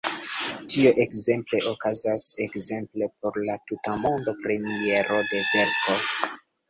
Tio 0.73 0.93
ekzemple 1.03 1.59
okazas 1.71 2.25
ekzemple 2.45 3.09
por 3.25 3.37
la 3.51 3.59
tutmonda 3.73 4.35
premiero 4.47 5.21
de 5.35 5.43
verko. 5.55 6.01